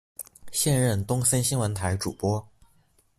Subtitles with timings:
[0.51, 2.43] 现任东森新闻台主播。